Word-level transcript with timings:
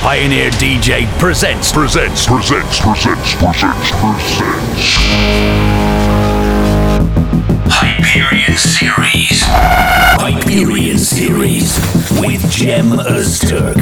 Pioneer 0.00 0.50
DJ 0.52 1.06
presents, 1.18 1.72
presents, 1.72 2.24
presents, 2.24 2.78
presents, 2.80 3.34
presents, 3.34 3.90
presents. 3.90 4.94
Hyperion 7.68 8.56
Series. 8.56 9.42
Hyperion 9.44 10.98
Series 10.98 11.78
with 12.20 12.40
Cem 12.52 12.92
Öztürk. 12.92 13.76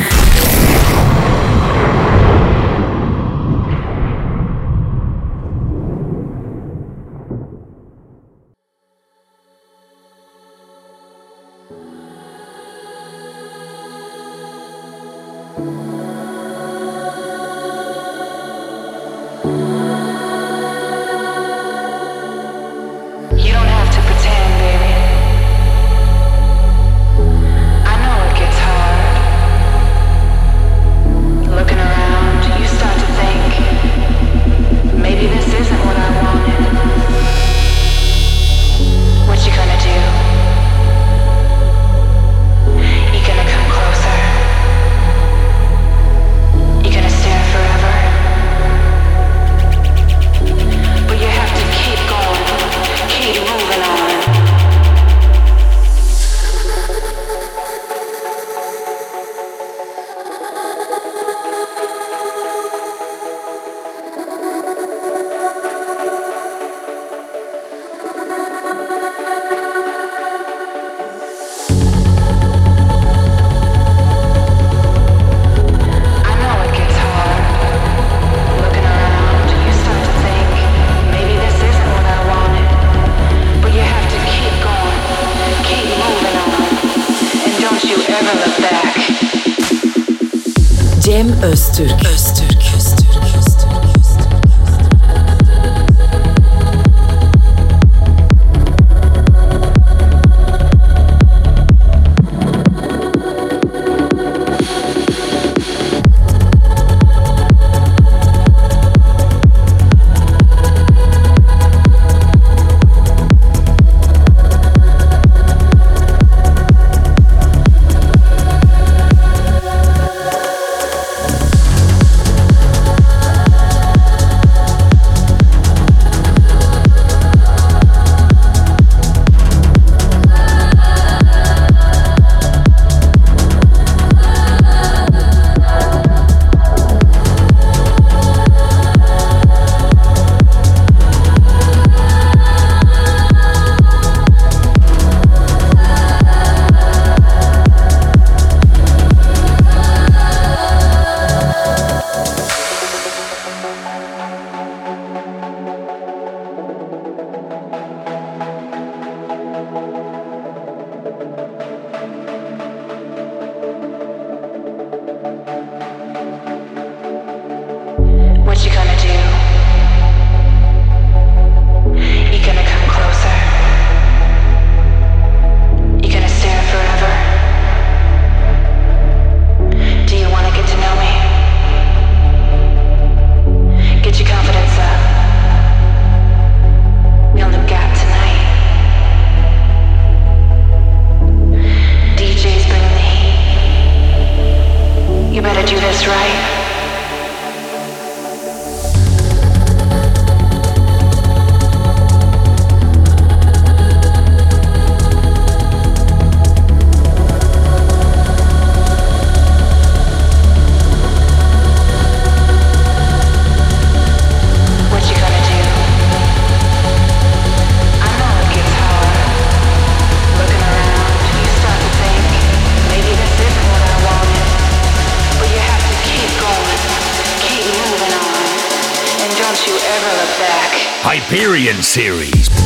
Hyperion 231.37 231.83
series. 231.83 232.66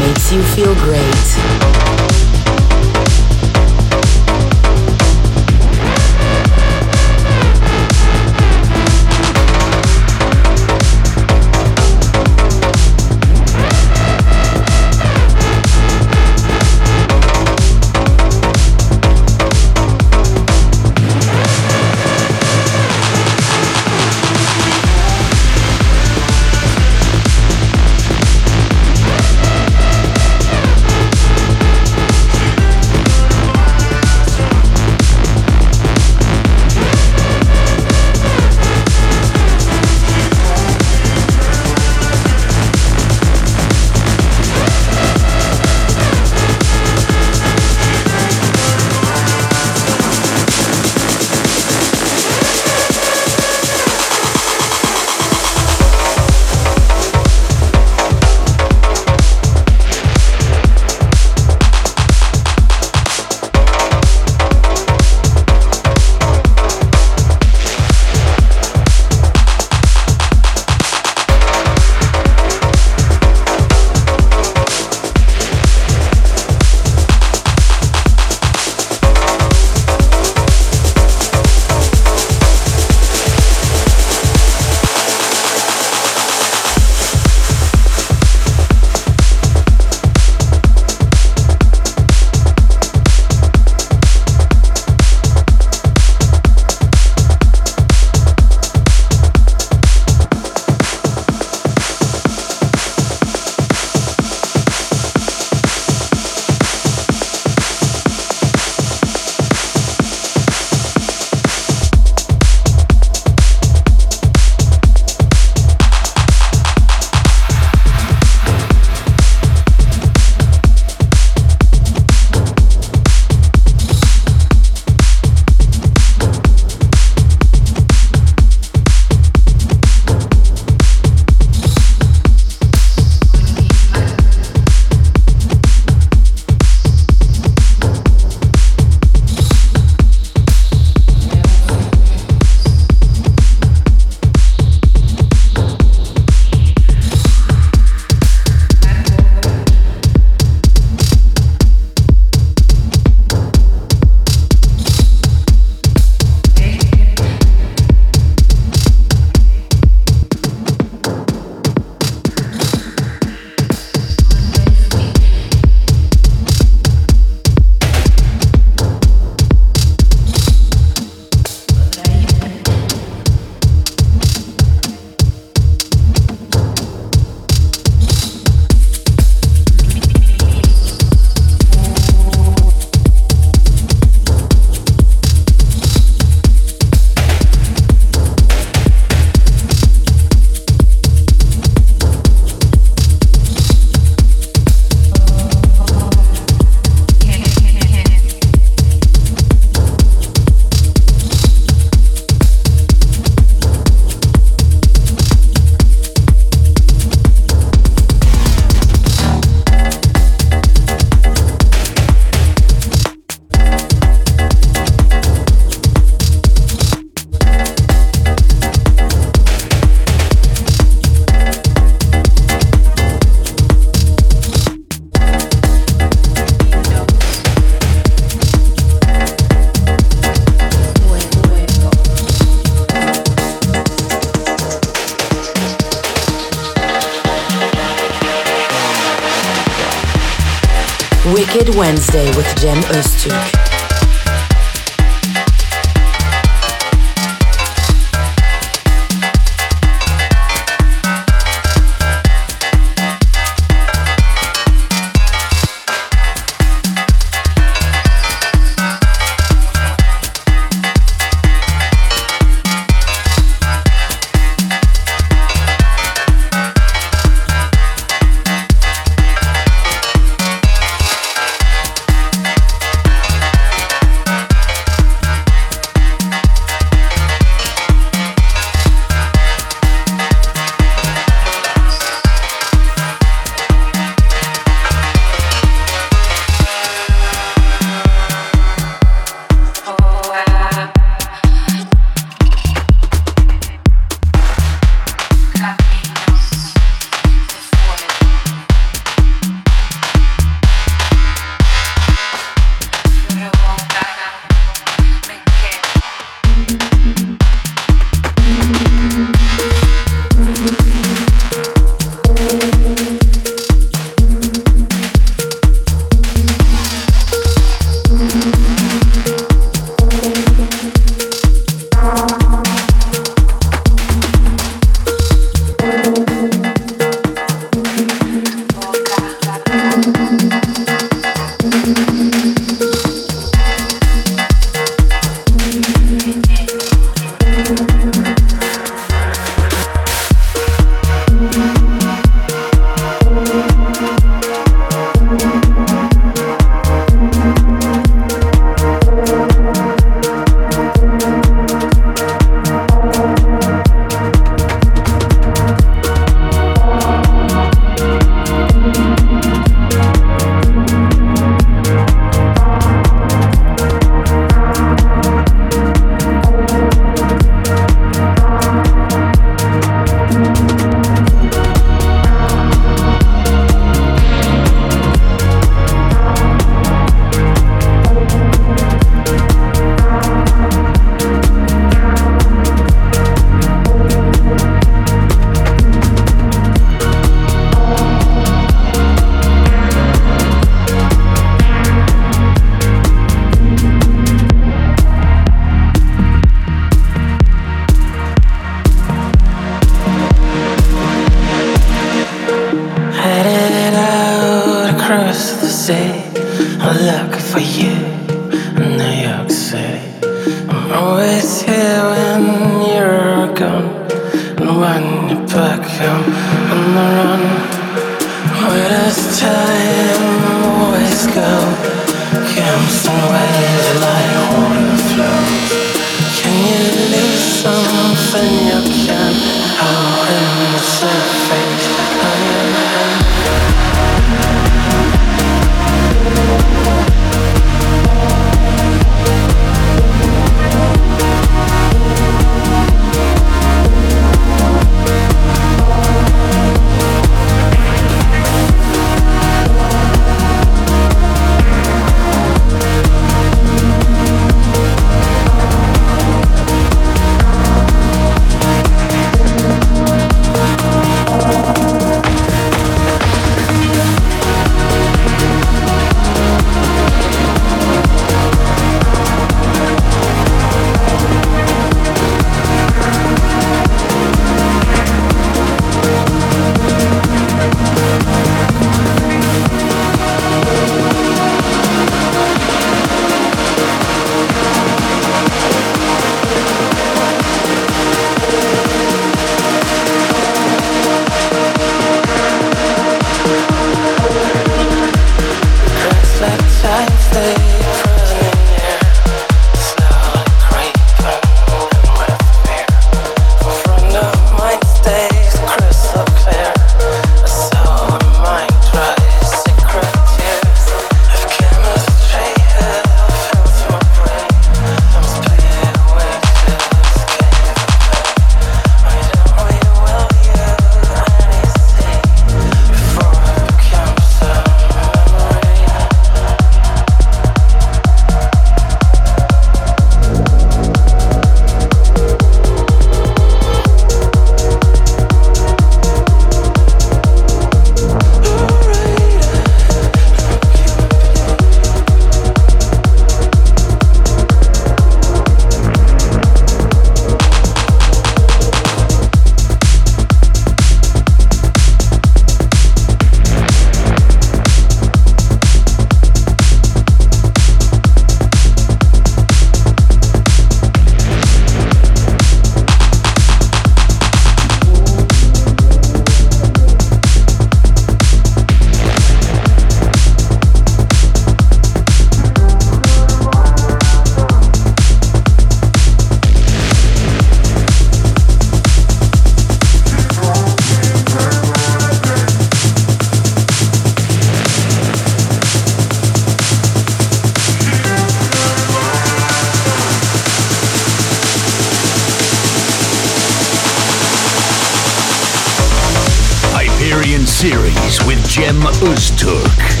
Series 597.61 598.19
with 598.25 598.43
Cem 598.49 598.81
Öztürk. 599.01 600.00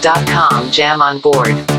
SoundCloud.com 0.00 0.70
Jam 0.70 1.02
on 1.02 1.18
board. 1.18 1.77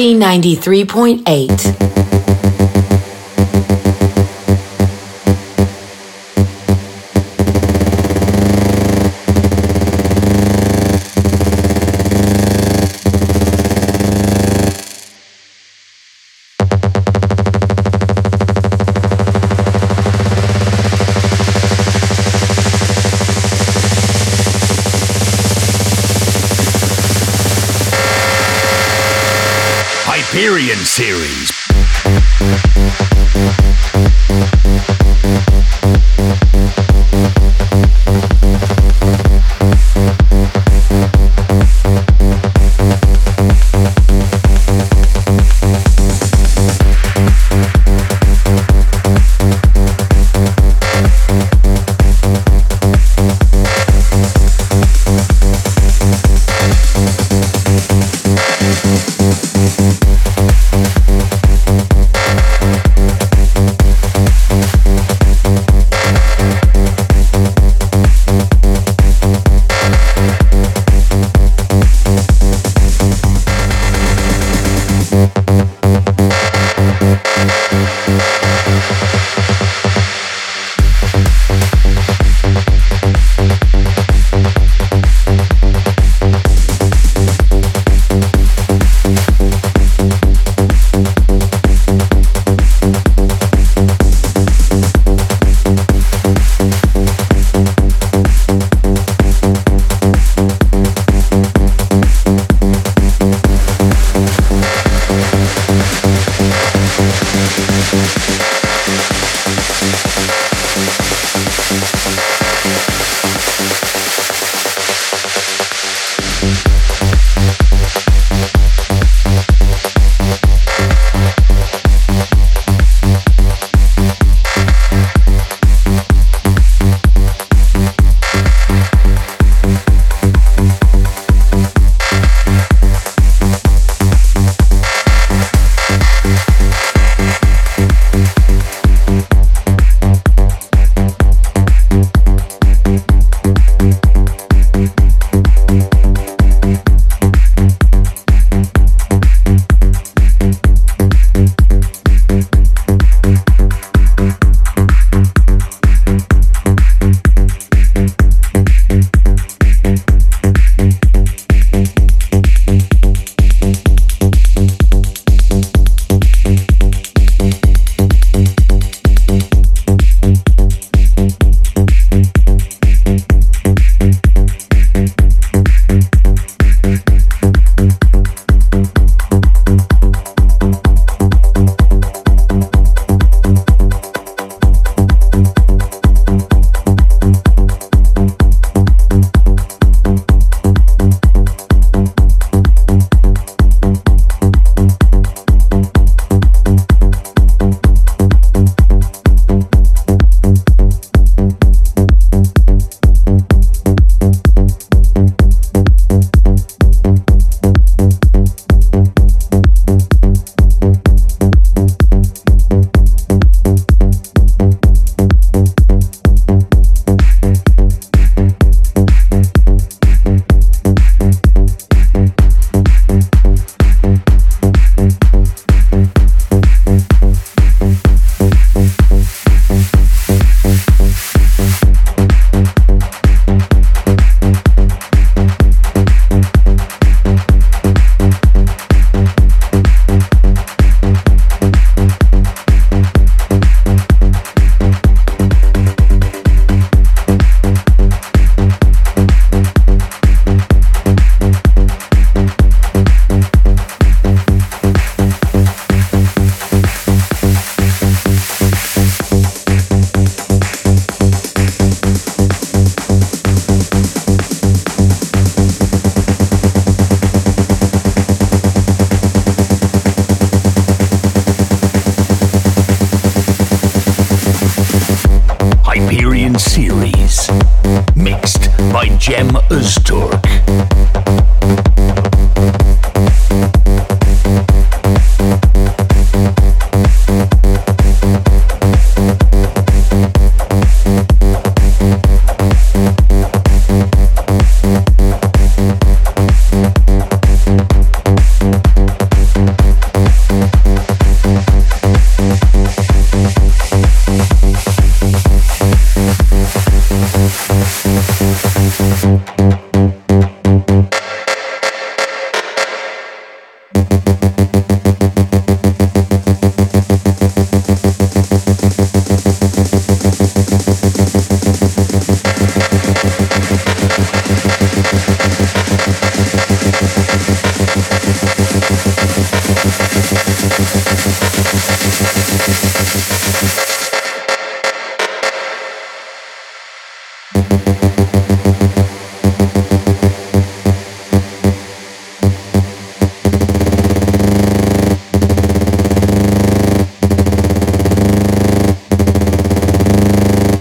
Energy 0.00 0.14
93.8. 0.14 1.89
series. 31.00 31.39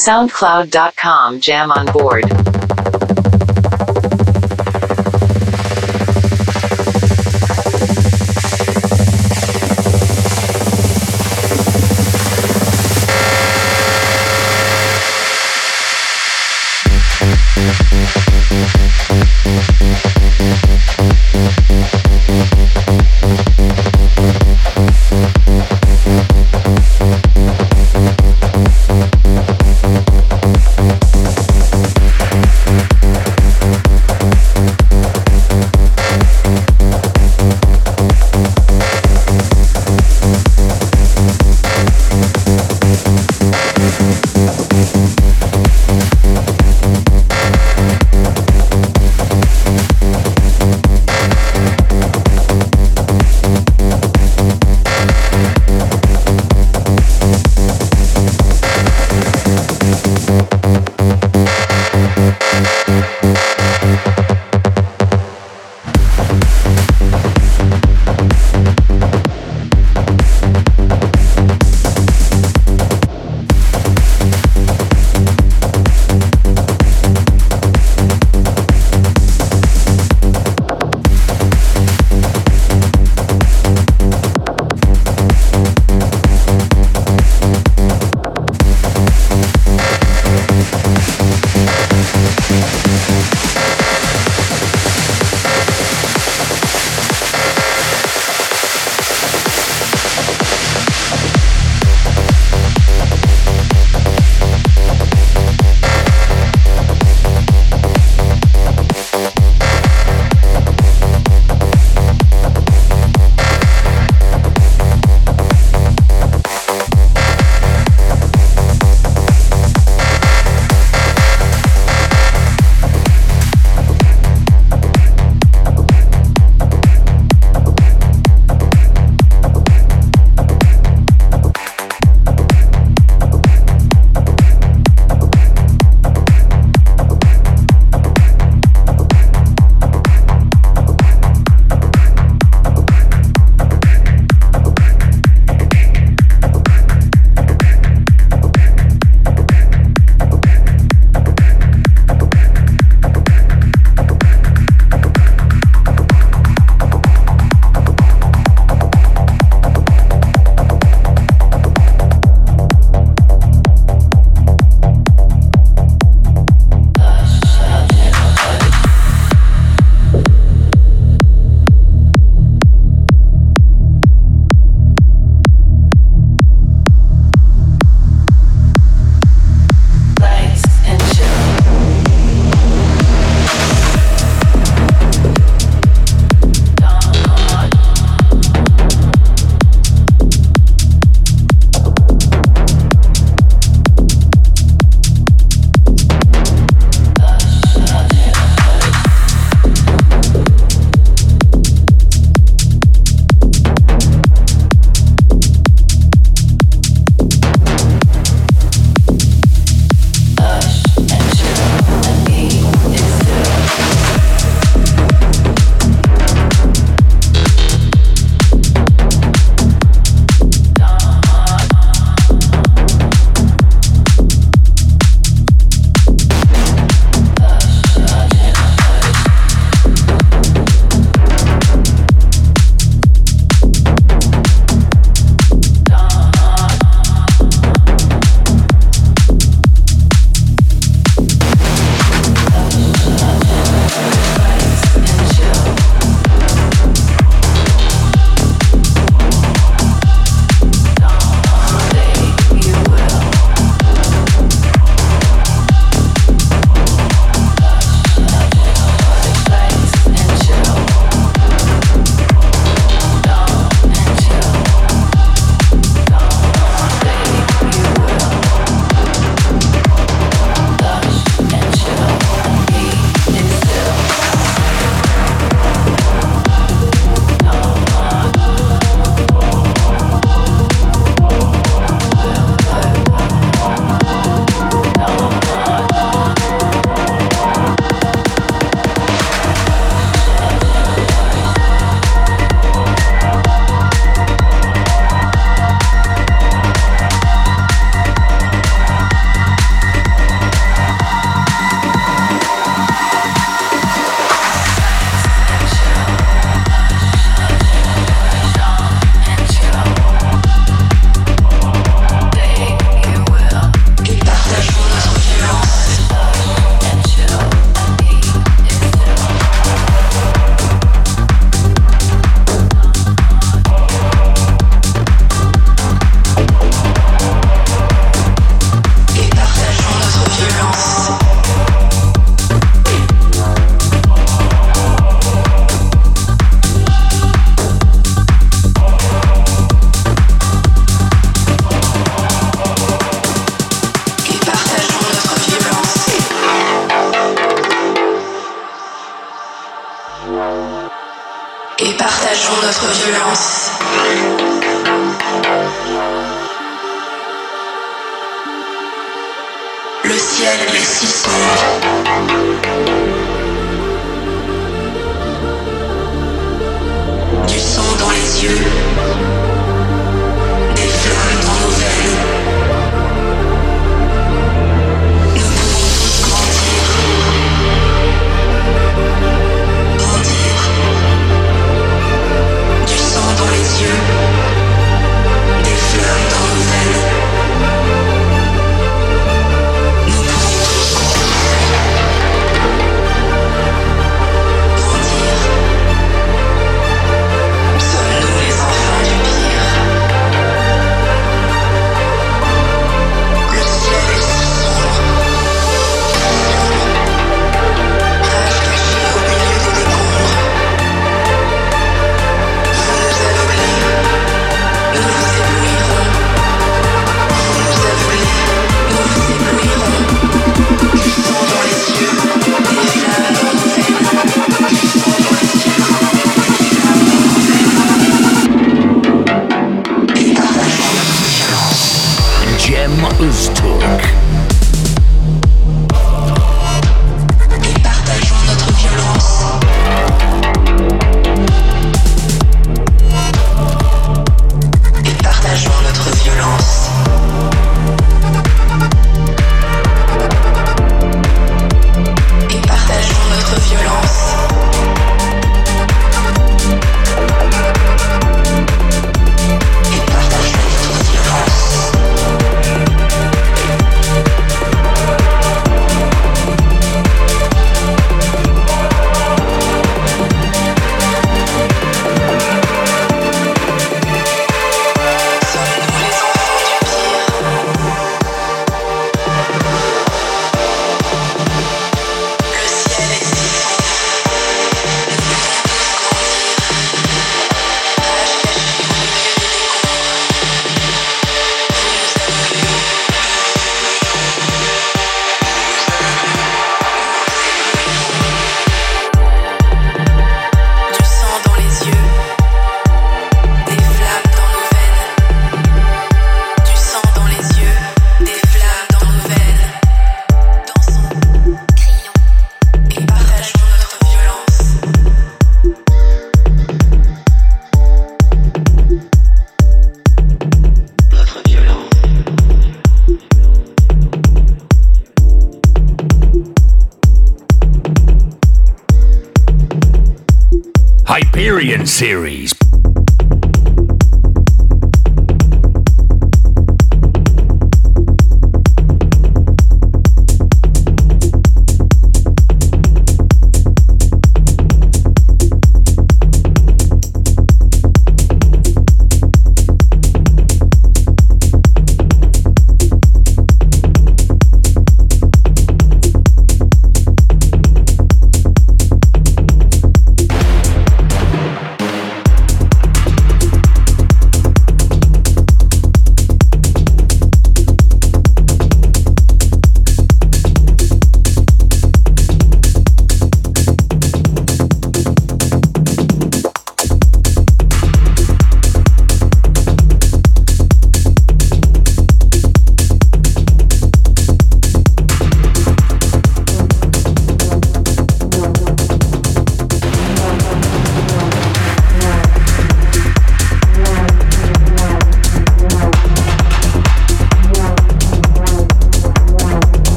SoundCloud.com 0.00 1.40
Jam 1.40 1.70
on 1.70 1.84
board. 1.92 2.49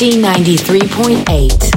G93.8. 0.00 1.69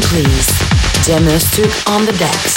Please. 0.00 0.52
Cem 1.02 1.26
Öztürk 1.26 1.90
on 1.90 2.06
the 2.06 2.12
deck. 2.12 2.51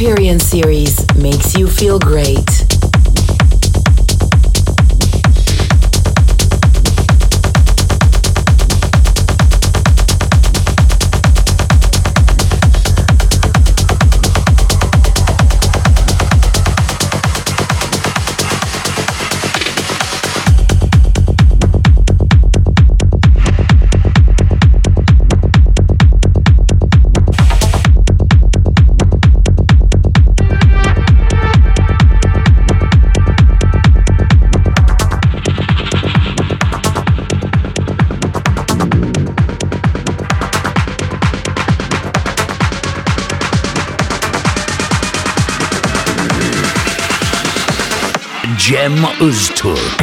Hyperion 0.00 0.38
series 0.38 0.96
makes 1.16 1.54
you 1.58 1.68
feel 1.68 1.98
great. 1.98 2.59
Cem 49.20 49.99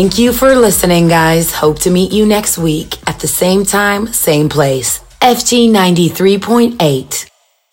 Thank 0.00 0.18
you 0.18 0.32
for 0.32 0.56
listening, 0.56 1.08
guys. 1.08 1.52
Hope 1.52 1.78
to 1.80 1.90
meet 1.90 2.10
you 2.10 2.24
next 2.24 2.56
week 2.56 2.96
at 3.06 3.20
the 3.20 3.28
same 3.28 3.66
time, 3.66 4.06
same 4.14 4.48
place. 4.48 5.00
FG 5.20 5.68
93.8. 5.68 7.19